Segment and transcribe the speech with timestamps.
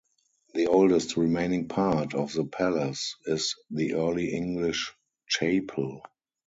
[0.55, 4.91] The oldest remaining part of the palace is the Early English
[5.27, 6.01] chapel.